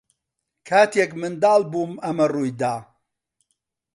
کاتێک 0.67 1.11
منداڵ 1.21 1.61
بووم 1.71 1.93
ئەمە 2.03 2.25
ڕووی 2.33 2.51
دا. 2.61 2.75